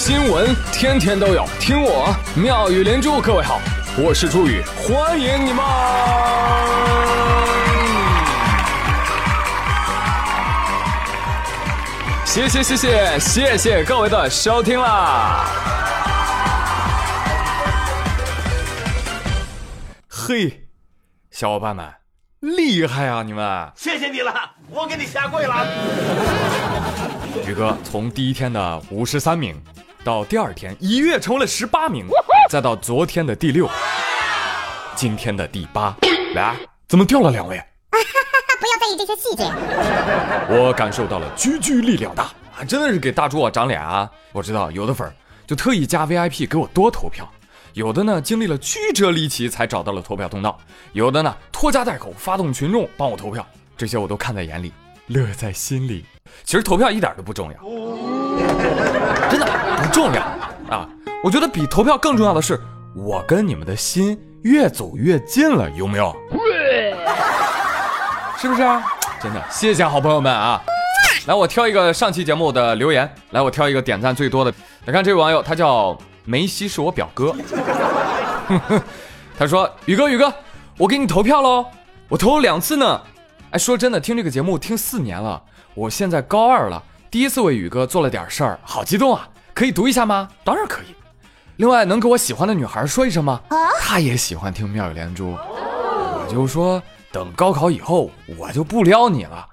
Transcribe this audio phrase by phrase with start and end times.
[0.00, 3.20] 新闻天天都有，听我妙语连珠。
[3.20, 3.60] 各位好，
[3.98, 5.62] 我是朱宇，欢迎你们！
[12.24, 15.44] 谢谢谢谢谢谢各位的收听啦！
[20.08, 20.66] 嘿，
[21.30, 21.86] 小伙伴们，
[22.40, 23.70] 厉害啊你们！
[23.76, 24.32] 谢谢你了，
[24.70, 25.66] 我给你下跪了。
[27.46, 29.62] 宇哥从第一天的五十三名，
[30.02, 32.06] 到第二天一跃成为了十八名，
[32.48, 33.68] 再到昨天的第六，
[34.96, 35.94] 今天的第八，
[36.34, 36.56] 来，
[36.88, 37.62] 怎么掉了两位？
[37.90, 39.44] 不要在意这些细节。
[40.48, 42.24] 我感受到了居居力量大
[42.58, 44.10] 啊，真的是给大猪啊长脸啊！
[44.32, 45.12] 我知道有的粉儿
[45.46, 47.30] 就特意加 VIP 给我多投票，
[47.74, 50.58] 有的呢经历了曲折离奇才找到了投票通道，
[50.92, 53.46] 有的呢拖家带口发动群众帮我投票，
[53.76, 54.72] 这些我都看在眼里，
[55.06, 56.04] 乐在心里。
[56.44, 57.58] 其实投票一点都不重要，
[59.30, 59.46] 真的
[59.82, 60.20] 不重要
[60.68, 60.86] 啊！
[61.24, 62.60] 我觉得比投票更重要的是，
[62.94, 66.14] 我跟你们的心越走越近了，有没有？
[68.38, 68.82] 是不是啊？
[69.22, 70.62] 真的，谢谢好朋友们啊！
[71.26, 74.52] 来，我挑一个上期节目的留言，来，我挑一个点赞最多的。
[74.86, 77.34] 来看这位网友，他叫梅西，是我表哥。
[79.38, 80.32] 他说：“宇哥，宇哥，
[80.76, 81.66] 我给你投票喽，
[82.08, 83.00] 我投了两次呢。
[83.50, 85.42] 哎，说真的，听这个节目听四年了，
[85.74, 89.28] 我现在高二了，第一次为宇哥做了点事儿，好激动啊！
[89.54, 90.28] 可以读一下吗？
[90.44, 90.94] 当然可以。
[91.56, 93.40] 另外，能给我喜欢的女孩说一声吗？
[93.80, 95.32] 她也喜欢听妙语连珠。
[95.32, 99.48] 我就说。”等高考以后，我就不撩你了，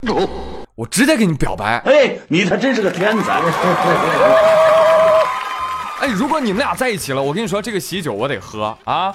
[0.75, 1.79] 我直接给你表白。
[1.85, 3.41] 哎，你他真是个天才！
[6.01, 9.11] 哎，如果你们俩在一起了，我跟你说，这个喜酒我得喝啊！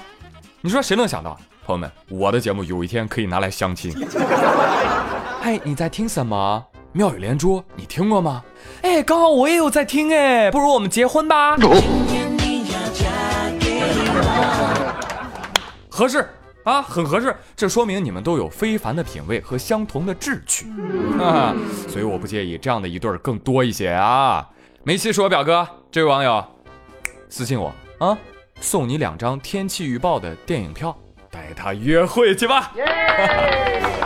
[0.60, 3.94] 你说谁能想到，朋友们，我的节目有一天可以拿来相亲？
[5.42, 6.64] 哎，你在听什么？
[6.92, 8.42] 妙语连珠，你听过吗？
[8.82, 11.56] 哎，刚好我也有在听，哎，不如我们结婚吧？
[15.88, 16.28] 合适。
[16.64, 20.66] 啊，很合适，这说明你们都有非凡的品味和相同的志趣，
[21.20, 21.52] 啊，
[21.88, 24.48] 所以我不介意这样的一对儿更多一些啊。
[24.84, 26.44] 梅西是我表哥，这位网友
[27.28, 28.16] 私信我啊，
[28.60, 30.96] 送你两张天气预报的电影票，
[31.32, 32.70] 带他约会去吧。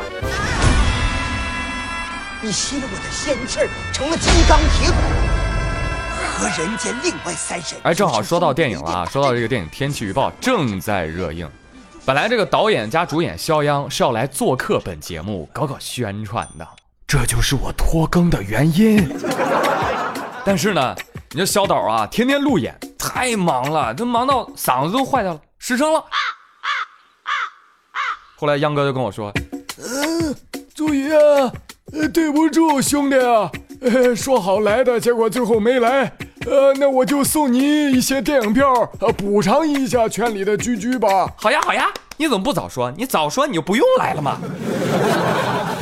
[2.46, 4.94] 你吸了我的仙气儿，成了金刚铁骨，
[6.38, 7.76] 和人间另外三神。
[7.82, 11.50] 哎，正好说到电影了啊，说到这个电影天气预报正在热映。
[12.04, 16.64] 本来这个导演加主演肖央是要来做客本节目搞搞宣传的，
[17.04, 19.12] 这就是我拖更的原因。
[20.46, 20.94] 但是呢，
[21.32, 25.98] 你这肖导啊，天天路演，太忙了，这忙到嗓子都坏掉了，失声了。
[25.98, 26.14] 啊
[26.62, 26.70] 啊
[27.90, 27.98] 啊
[28.36, 29.32] 后来央哥就跟我说
[29.82, 30.36] ：“嗯，
[30.76, 31.50] 朱宇啊，
[31.92, 33.50] 呃对不住兄弟啊，
[34.14, 36.12] 说好来的，结果最后没来。”
[36.46, 41.28] 呃，那我就送您一些电影票，呃，补偿一下圈里的居居吧。
[41.36, 41.88] 好呀，好呀，
[42.18, 42.92] 你怎么不早说？
[42.96, 44.38] 你早说，你就不用来了嘛。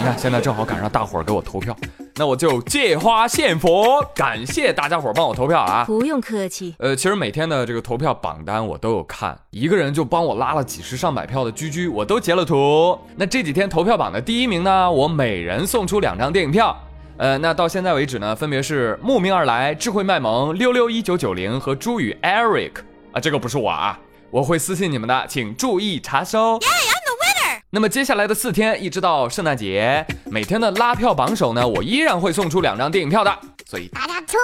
[0.05, 1.75] 你看，现在正好赶上大伙儿给我投票，
[2.17, 5.83] 那我就借花献佛，感谢大家伙儿帮我投票啊。
[5.87, 6.75] 不用客气。
[6.79, 12.99] 呃，其实每天的这个投票榜单我都有看，一个人就帮我拉了几十上百票的居居，我都截了图。
[13.17, 16.79] 那这几天投票榜的第一名呢，我每人送出两张电影票。
[17.17, 22.73] 呃，那到现在为止呢，分别是慕名而来、智慧卖萌、六六一九九零和朱宇 Eric
[23.11, 23.99] 啊，这个不是我啊，
[24.31, 26.61] 我会私信你们的，请注意查收。
[27.75, 33.37] 那么接下来的四天，一直到圣诞节，每天的拉票榜首呢，我依然会送出两张电影票的，
[33.69, 34.39] 所以大家抽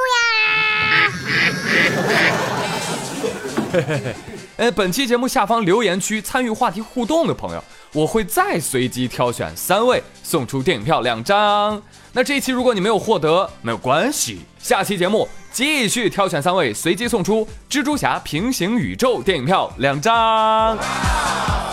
[3.78, 4.12] 呀！
[4.58, 11.80] 呃，本期节目下方留言区参与话题互动的朋友，我会再随机挑选三位送出电影票两张。
[12.12, 20.76] 那这一期如果你没有获得，没有关系，下期节目继续挑选三位，随机送出蜘蛛侠平行宇宙电影票两张。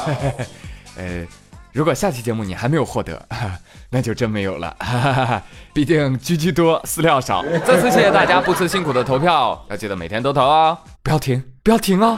[0.06, 0.46] 嘿嘿嘿
[0.98, 1.26] 呃，
[1.78, 3.24] 如果下期节目你还没有获得，
[3.92, 4.76] 那就真没有了。
[4.80, 5.44] 哈哈哈
[5.76, 7.44] 毕竟居居多，饲料少。
[7.68, 12.18] 再次谢谢大家不辞辛苦的投票，要记得每天都投哦，不要停，不要停哦。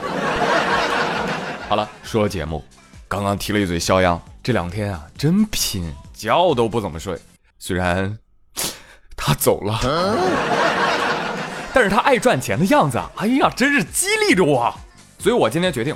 [1.68, 2.64] 好了，说节目，
[3.06, 7.18] 刚刚提了一嘴肖央，这两天啊真拼，觉都不怎么睡。
[7.58, 8.16] 虽然
[9.14, 9.78] 他走了，
[11.74, 14.74] 但是他爱赚钱的样子，哎呀，真是激励着我。
[15.18, 15.94] 所以我今天决定，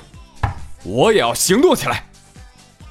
[0.83, 2.03] 我也要行动起来。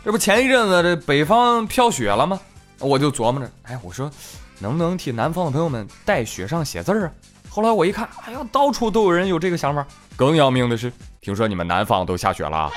[0.04, 2.38] 这不前一阵子这北方飘雪了吗？
[2.78, 4.10] 我就琢磨着，哎，我说
[4.58, 7.10] 能不能替南方的朋友们带雪上写字儿啊？
[7.48, 9.86] 后来我一看，哎呀，到处都有人有这个想法。
[10.14, 10.92] 更要命的是，
[11.22, 12.70] 听说你们南方都下雪了。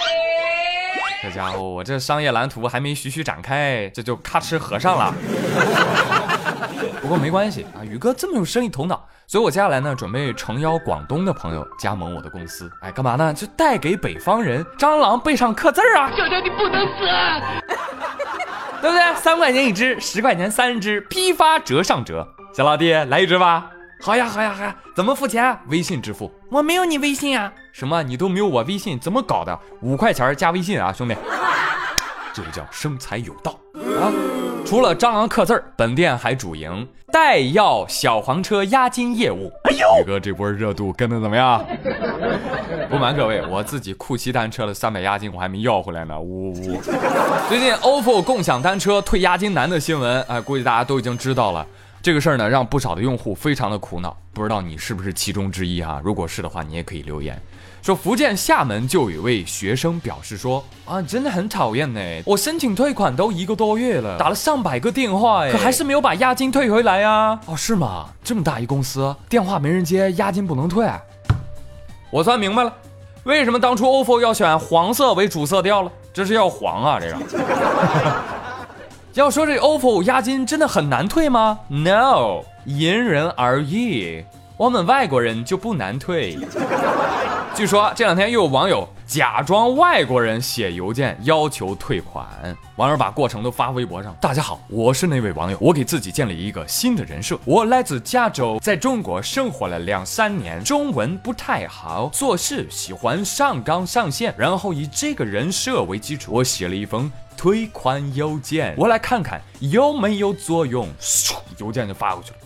[1.22, 5.14] 这家伙，我这商业蓝图还没徐徐展开，这就咔哧合上了。
[7.02, 12.72] 不过没关系啊，宇哥这么有生意头脑，所以我接下来呢，准备诚邀广东的朋友加盟我的公司。
[12.80, 13.34] 哎，干嘛呢？
[13.34, 16.10] 就带给北方人蟑螂背上刻字儿啊！
[16.16, 17.04] 小强，你不能死！
[18.82, 19.16] 对不对？
[19.16, 22.26] 三块钱一只，十块钱三只，批发折上折。
[22.54, 23.70] 小老弟，来一只吧。
[24.00, 24.74] 好呀，好呀，好呀。
[24.96, 25.60] 怎么付钱？
[25.68, 26.32] 微信支付。
[26.50, 27.52] 我没有你微信啊。
[27.74, 28.02] 什么？
[28.04, 28.98] 你都没有我微信？
[28.98, 29.60] 怎么搞的？
[29.82, 31.14] 五块钱加微信啊，兄弟。
[32.34, 34.08] 这就叫生财有道啊！
[34.68, 39.50] 除了蟑螂刻字儿，本店还主营代要小黄车押金业务。
[39.64, 41.66] 哎呦，宇哥这波热度跟的怎么样？
[42.90, 46.20] 不瞒各位，我自己酷骑单车的三百押金我还没要回来呢。
[46.20, 46.82] 呜呜。
[47.48, 51.66] 最近 ofo 共享单车退押金难的新闻，哎，估计大家都已经知道了。
[52.02, 54.14] 这个事儿呢，让不少的用户非常的苦恼。
[54.34, 56.02] 不知道你是不是其中之一啊？
[56.04, 57.42] 如果是的话，你也可以留言。
[57.82, 67.40] 说福建厦门就有一位学生表示说啊，真的很讨厌呢，我申请退款都一个多月了，打了上百个电话，可还是没有把押金退回来呀。
[67.46, 68.08] 哦，是吗？
[68.24, 70.86] 这么大一公司，电话没人接，押金不能退。
[72.10, 72.74] 我算明白了，
[73.24, 75.92] 为什么当初 ofo 要选黄色为主色调了？
[76.14, 77.18] 这是要黄啊，这个。
[79.14, 84.24] 要说这 ofo 押金真的很难退吗？No，因人而异。
[84.58, 86.36] 我们外国人就不难退。
[87.54, 92.28] 据说这两天又有网友假装外国人写邮件要求退款，
[92.76, 94.16] 网友把过程都发微博上。
[94.20, 97.40] 大家好，我是那位网友，我给自己建立一个新的人设。
[97.46, 108.74] 我来自加州，在中国生活了两三年，中文不太好，做事喜欢上纲上线，然后以这个人设为基础，我写了一封退款邮件。
[108.76, 110.88] 我来看看有没有作用。
[111.00, 112.38] 嗖，邮件就发过去了。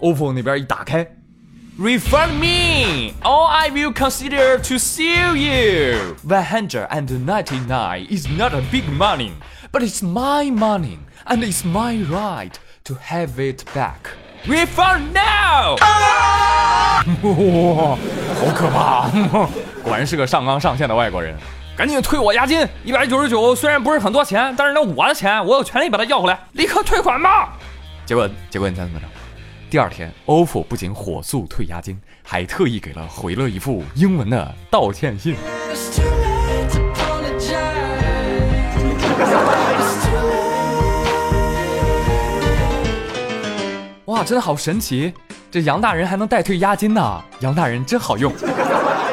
[0.00, 1.04] OPPO 那边一打开。
[1.77, 6.15] Refund me, or I will consider to sue you.
[6.23, 9.31] One hundred and ninety-nine is not a big money,
[9.71, 12.51] but it's my money, and it's my right
[12.83, 14.11] to have it back.
[14.45, 15.77] Refund now!
[17.23, 17.97] 哇，
[18.39, 19.09] 好可怕！
[19.83, 21.35] 果然是个上纲上线的外国人。
[21.75, 27.57] 赶紧退我押金，一百九十九，虽然不是很多钱，但是那我的钱，我有权利把它要回来，立刻退款吧。
[28.05, 29.05] 结果，结果你猜怎么着？
[29.70, 35.36] 第二天，OPPO 不仅火速退押金，还特意给了回了一副英文的道歉信。
[44.06, 45.12] 哇，真的好神奇！
[45.50, 48.32] 这杨大人还能代退押金呢，杨大人真好用。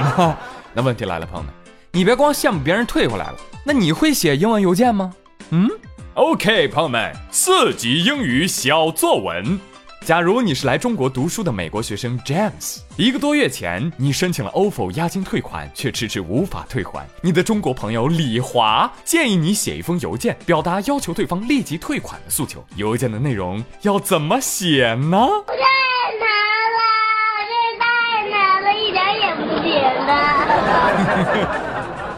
[0.73, 1.53] 那问题来了，朋友们，
[1.91, 3.35] 你别光羡慕别人退回来了，
[3.65, 5.13] 那你会写英文邮件吗？
[5.49, 5.69] 嗯
[6.13, 9.59] ，OK，朋友们，四级英语小作文。
[10.05, 17.03] 假如你是来中国读书的美国学生 James，一个多月前你申请了 ofo 押金退款，却迟迟无法退还。
[17.21, 22.63] 你的中国朋友李华建议你写一封邮件，表达要求对方立即退款的诉求。
[22.75, 25.27] 邮件的内容要怎么写呢？
[25.47, 25.55] 太
[26.21, 26.29] 难
[26.75, 26.79] 了，
[27.49, 30.13] 这太难了，一点也不简单。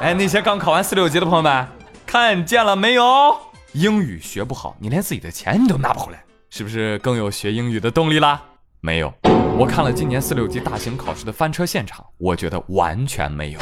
[0.01, 1.65] 哎，那些刚考完四六级的朋友们，
[2.05, 3.37] 看见了没有？
[3.71, 6.21] 英语学不好，你连自己的钱你都拿不回来。
[6.57, 8.41] 是不是更有学英语的动力啦？
[8.81, 9.13] 没有，
[9.55, 13.59] 我看了今年四六级大型考试的翻车现场，我觉得完全没有。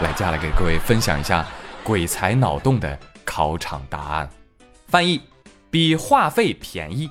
[0.00, 1.44] 来，接下来给各位分享一下
[1.82, 4.30] 鬼才脑洞的考场答案。
[4.86, 5.20] 翻译：
[5.72, 7.10] 比话费便宜。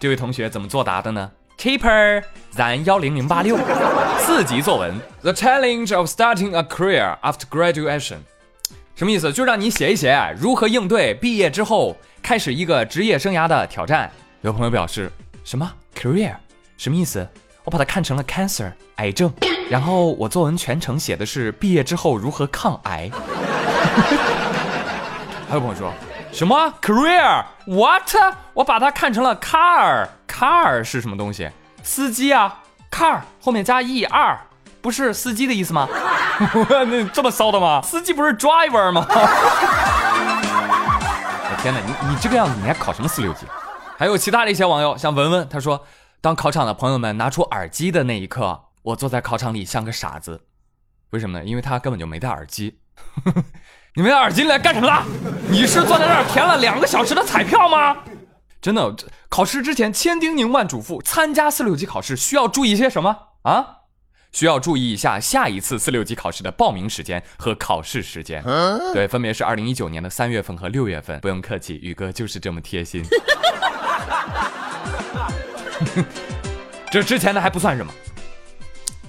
[0.00, 2.24] 这位同学怎么作答的呢？Cheaper
[2.56, 3.56] than 幺零零八六。
[4.18, 8.16] 四级作文：The challenge of starting a career after graduation。
[8.96, 9.30] 什么意思？
[9.30, 14.10] 就让你写一写如何应对毕业之后开始一个职业生涯的挑战。
[14.40, 15.12] 有朋友表示
[15.44, 16.34] 什么 career
[16.78, 17.28] 什么意思？
[17.64, 19.30] 我把它看成了 cancer 癌症，
[19.68, 23.10] 然后我作文全程写的是毕业之后如何抗癌。
[25.46, 25.92] 还有朋友说
[26.32, 28.10] 什么 career what？
[28.54, 31.50] 我把它看成了 car car 是什么东西？
[31.82, 34.40] 司机啊 car 后面加 e r。
[34.80, 35.88] 不是司机的意思吗？
[36.68, 37.80] 那这么骚的吗？
[37.82, 39.06] 司机不是 driver 吗？
[41.48, 43.46] 我 天哪，你你这个样子，你还考什么四六级？
[43.98, 45.84] 还有其他的一些网友，像文文，他说，
[46.20, 50.42] 当考场的朋友们拿出耳机的那一刻，我坐在考场里像个傻子。
[51.10, 51.44] 为什么呢？
[51.44, 52.78] 因为他根本就没戴耳机。
[53.94, 55.02] 你没戴耳机来干什么了？
[55.48, 57.96] 你是坐在那儿填了两个小时的彩票吗？
[58.60, 58.94] 真的，
[59.28, 63.66] 考试之前千叮咛万嘱咐，参加四六级考试需要注意些什么啊？
[64.32, 68.42] 需要注意一下下一次四六级考试的报名时间和考试时间，
[68.92, 71.18] 对，分别是二零一九年的三月份和六月份。
[71.20, 73.02] 不用客气，宇哥就是这么贴心。
[76.90, 77.92] 这之前的还不算什么，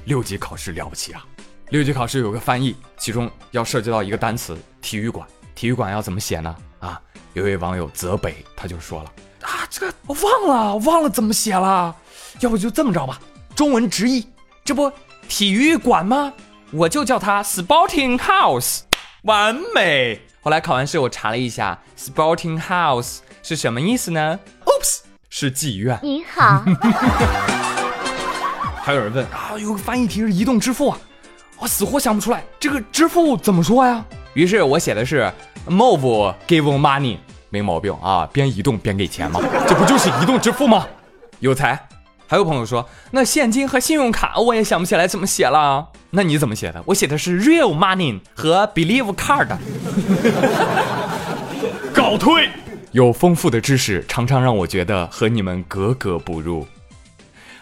[0.06, 1.26] 六级考试了不起啊！
[1.70, 5.28] 六级考试有个翻译，其中要涉及到一个单词“体育馆”。
[5.54, 6.56] 体育馆要怎么写呢？
[6.80, 7.02] 啊，
[7.34, 11.96] 有位网友泽北他就说了啊，这个我忘了，忘了怎么写了。
[12.40, 13.20] 要不就这么着吧，
[13.56, 14.28] 中文直译，
[14.68, 14.92] 这不
[15.30, 16.34] 体育馆吗？
[16.74, 18.82] 我就叫它 Sporting House，
[19.22, 20.20] 完美。
[20.42, 25.98] 后来考完试，我查了一下，Sporting House 是什么意思呢？Oops，是妓院。
[26.04, 26.66] 你好，
[28.84, 31.00] 还有人问啊，有个翻译题是移动支付啊，
[31.60, 34.04] 我死活想不出来，这个支付怎么说呀？
[34.34, 35.32] 于是我写的是
[35.70, 37.16] move give money，
[37.50, 40.86] 没毛病啊，边移动边给钱嘛，这不就是移动支付吗？
[41.40, 41.88] 有才。
[42.28, 46.84] 还有朋友说，那现金和信用卡我也想不起来怎么写了，那你怎么写的？
[46.88, 49.48] 我写的是 real money 和 believe card。
[51.94, 52.50] 搞退。
[52.92, 56.66] 有丰富的知识，常常让我觉得和你们格格不入。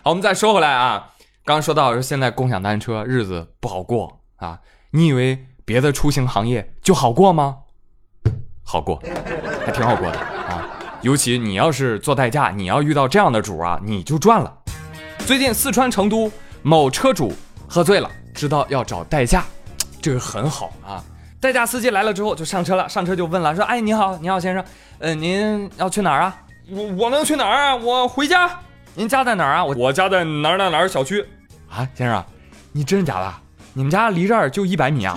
[0.02, 1.10] 好，我们再说回来啊，
[1.44, 4.60] 刚刚说到说现在共享单车日子不好过啊，
[4.92, 7.58] 你以为别的出行行业就好过吗？
[8.64, 9.02] 好过，
[9.66, 10.45] 还挺好过的啊。
[11.06, 14.52] 尤其你要是做代驾，你要遇到这样的主啊，你就赚了。
[15.20, 16.32] 最近四川成都
[16.64, 17.32] 某车主
[17.70, 19.44] 喝醉了，知道要找代驾，
[20.02, 21.04] 这个很好啊。
[21.40, 24.66] 代驾司机来了之后就上车了，上车就问了，说：“哎，你好，你好，先生，
[24.98, 26.36] 呃，您要去哪儿啊？
[26.72, 27.76] 我我能去哪儿啊？
[27.76, 28.50] 我回家。
[28.96, 29.64] 您家在哪儿啊？
[29.64, 31.24] 我我家在哪儿哪儿哪儿小区
[31.70, 32.26] 啊，先生，
[32.72, 33.32] 你真的假的？
[33.74, 35.16] 你们家离这儿就一百米啊？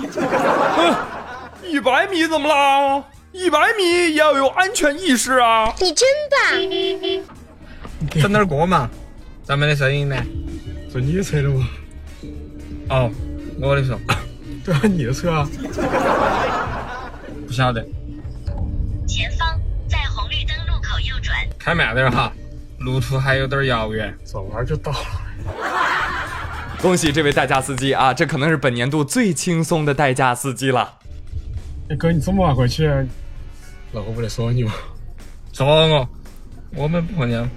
[1.64, 3.02] 一百米怎么了？
[3.38, 5.72] 一百米也要有安全意识啊！
[5.80, 7.22] 你真棒！
[8.10, 8.90] 整点歌嘛，
[9.44, 10.16] 咱们的声音呢？
[10.90, 11.68] 坐你的车的吗？
[12.90, 13.08] 哦，
[13.60, 13.96] 我的车，
[14.66, 15.48] 对啊，你的车啊。
[17.46, 17.80] 不晓得，
[19.06, 19.56] 前方
[19.88, 21.36] 在红绿灯路口右转。
[21.60, 22.32] 开慢点哈，
[22.80, 24.12] 路途还有点遥远。
[24.26, 24.98] 转弯儿就到了。
[26.82, 30.98] 恭喜这位代驾司机啊，这可能是本年度最轻松的代驾司机了。
[31.88, 32.90] 哎哥，你这么晚回去，
[33.92, 34.72] 那我不得说你吗？
[35.52, 36.08] 说我，
[36.74, 37.48] 我们不会那样，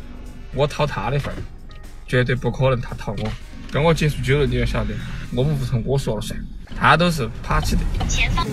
[0.56, 1.38] 我掏他的份儿，
[2.08, 3.32] 绝对不可能他掏我。
[3.72, 4.94] 跟我接触久了，你要晓得，
[5.36, 6.38] 我们屋头我说了算，
[6.76, 7.82] 他都是趴起的。
[8.10, 8.46] 前方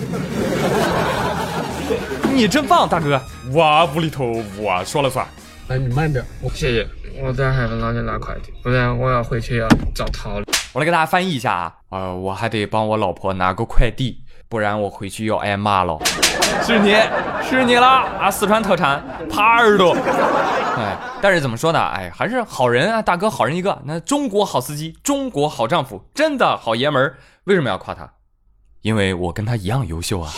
[2.33, 3.21] 你真棒，大哥！
[3.51, 5.27] 我屋里头我说了算。
[5.67, 6.87] 来，你慢点，我谢谢，
[7.21, 10.45] 我等下还要让你拿快递，不然我要回去要遭掏了。
[10.71, 15.97] 我来给大家翻译一下啊，呃，我还得帮我老婆拿个快递，不然我回去要挨骂了。
[16.63, 16.95] 是你
[17.47, 18.31] 是你啦啊！
[18.31, 19.95] 四川特产耙耳朵。
[20.75, 21.79] 哎，但是怎么说呢？
[21.79, 23.79] 哎，还是好人啊，大哥好人一个。
[23.85, 27.15] 那中国好司机，中国好丈夫，真的好爷们儿。
[27.43, 28.09] 为什么要夸他？
[28.81, 30.31] 因为我跟他一样优秀啊。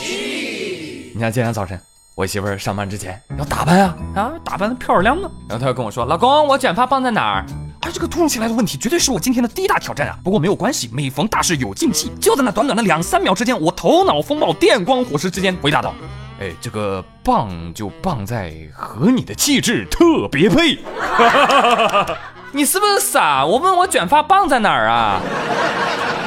[1.13, 1.79] 你看今天早晨，
[2.17, 5.31] 我媳妇儿上班之前要打扮啊啊，打扮的漂亮亮的。
[5.47, 7.45] 然后她就跟我说：“老公，我卷发棒在哪儿？”
[7.91, 10.17] 哎，这个突如其来的问题绝对是我今天的第一大挑战啊！
[10.23, 12.09] 不过没有关系，每逢大事有静气。
[12.21, 15.93] 就在那短短的两三秒之间，我头脑风暴、电光火石之间回答道
[16.39, 20.79] ：“哎，这个棒就棒在和你的气质特别配。
[22.53, 23.45] ”你是不是傻？
[23.45, 25.19] 我问我卷发棒在哪儿啊？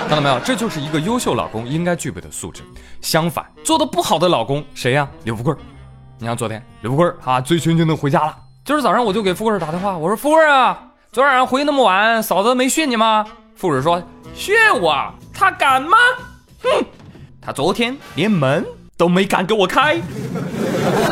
[0.06, 0.38] 看到没有？
[0.40, 2.62] 这就是一个优秀老公应该具备的素质。
[3.00, 5.08] 相反，做的不好的老公谁呀？
[5.22, 5.56] 刘富贵儿。
[6.18, 8.36] 你看昨天刘富贵儿啊，醉醺醺的回家了。
[8.66, 10.78] 今儿早上我就给富贵儿打电话，我说富贵儿啊，
[11.14, 13.24] 昨晚上回那么晚，嫂子没训你吗？
[13.54, 14.02] 富贵儿说
[14.34, 15.96] 训我，他敢吗？
[16.60, 16.84] 哼，
[17.40, 18.66] 他昨天连门
[18.96, 20.00] 都没敢给我开。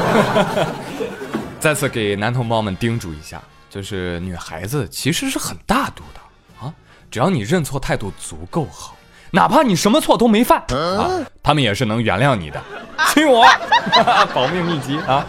[1.61, 3.41] 再次给男同胞们叮嘱一下，
[3.71, 6.75] 就是女孩子其实是很大度的啊，
[7.09, 8.97] 只要你认错态度足够好，
[9.31, 12.61] 哪怕你什么错都没犯啊，他们也是能原谅你的。
[13.15, 13.47] 信我，
[14.35, 15.25] 保命秘籍啊！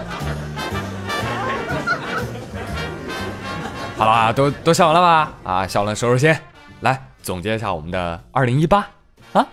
[4.03, 5.31] 好了啊，都都笑完了吧？
[5.45, 6.36] 啊，笑了收收心。
[6.81, 8.86] 来总结一下我们的二零一八
[9.31, 9.48] 啊。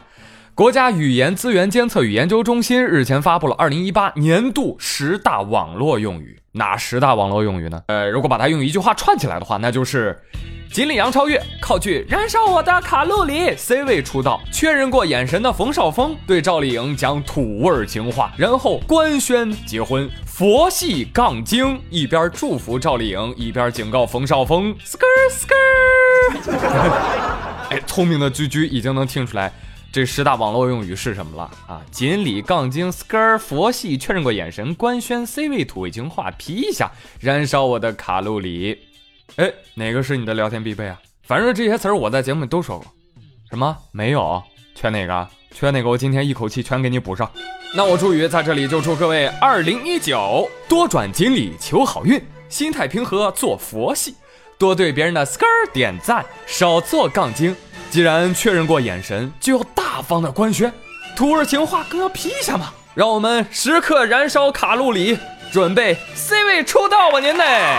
[0.56, 6.36] 国家语言资源监测与研究中心日前发布了二零一八年度十大网络用语。
[6.50, 7.80] 哪十大网络用语呢？
[7.86, 10.20] 呃，如果把它用一句话串起来的话，那就是：
[10.72, 24.74] 锦鲤杨超越靠剧“燃烧我的卡路里 ”C 位出道，确认过眼神的冯绍峰对赵丽颖讲土味情话，然后官宣结婚，佛系杠精，一边祝福赵丽颖，一边警告冯绍峰。
[24.76, 26.56] skr skr，
[27.68, 29.52] 哎，聪明的居居已经能听出来。
[29.92, 31.82] 这十大网络用语是什么了啊？
[31.90, 38.78] 锦鲤、杠精、skr、佛系，确认过眼神，官宣 C 位土味情话，皮一下，燃烧我的卡路里。
[39.36, 40.98] 哎，哪个是你的聊天必备啊？
[41.22, 42.86] 反正这些词儿我在节目里都说过。
[43.50, 43.76] 什么？
[43.92, 44.42] 没有？
[44.74, 45.28] 缺哪个？
[45.52, 45.88] 缺哪个？
[45.88, 47.30] 我今天一口气全给你补上。
[47.74, 54.14] 那我祝宇在这里就祝各位二零一九多转锦鲤求好运，心态平和做佛系，
[54.58, 57.54] 多对别人的 skr 点赞，少做杠精。
[57.90, 60.72] 既然确认过眼神，就要大方的官宣，
[61.16, 62.72] 土味情话更要批一下嘛！
[62.94, 65.18] 让我们时刻燃烧卡路里，
[65.52, 67.76] 准备 C 位出道吧您嘞！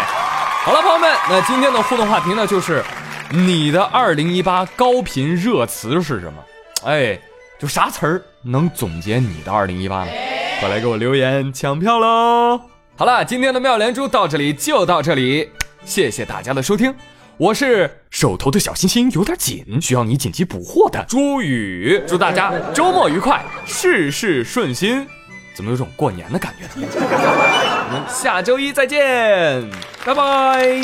[0.64, 2.84] 好了，朋友们，那今天的互动话题呢，就是
[3.30, 6.44] 你的二零一八高频热词是什么？
[6.86, 7.20] 哎，
[7.62, 10.12] 就啥词儿能总结你的二零一八呢？
[10.60, 12.60] 快来给我留言抢票喽！
[12.98, 15.48] 好了，今天的妙连珠到这里就到这里，
[15.86, 16.92] 谢谢大家的收听。
[17.38, 22.02] 我是手头的小心心有点紧，需要你紧急补货的朱宇。
[22.08, 25.08] 祝大家周末愉快，事事顺心。
[25.54, 26.88] 怎么有种过年的感觉呢？
[26.96, 29.70] 我们下周一再见，
[30.04, 30.82] 拜拜。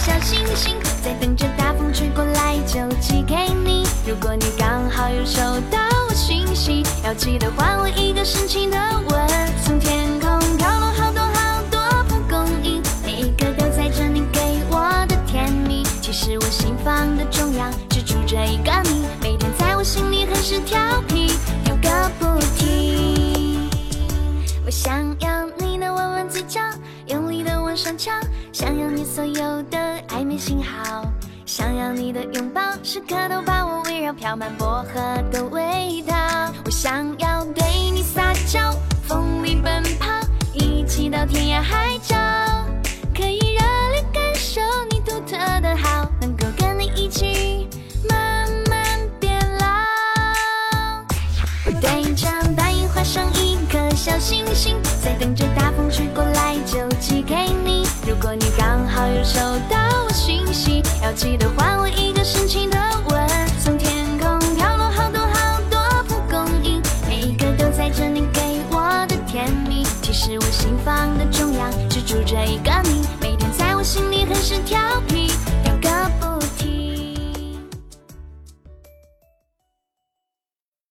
[0.00, 3.86] 小星星，在等着大风吹过来就寄给你。
[4.06, 5.78] 如果你刚好有收到
[6.08, 9.28] 我讯息，要记得还我一个深情的吻。
[9.62, 14.40] 从天空飘落好多好多蒲公英，每一个都载着你给
[14.70, 15.82] 我的甜蜜。
[16.00, 21.30] 其实我心房的中央只住着一个你，每天在我心里很是调皮，
[21.68, 23.68] 有个不停。
[24.64, 26.58] 我想要你的吻吻嘴角，
[27.80, 28.12] 上翘，
[28.52, 31.02] 想要你所有的暧昧信号，
[31.46, 35.00] 想要你的拥抱，时刻都把我围绕，飘满薄荷
[35.32, 36.14] 的味道。
[36.66, 38.74] 我想要对你撒娇，
[39.08, 40.10] 风里奔跑，
[40.52, 42.14] 一起到天涯海角，
[43.16, 44.60] 可以热烈感受
[44.90, 47.66] 你独特的好，能够跟你一起
[48.06, 49.66] 慢慢变老。
[51.64, 55.46] 我对着白银画上一颗小星星，在等着
[58.20, 62.76] 果你刚好又收到我信息，要记得还我一个深情的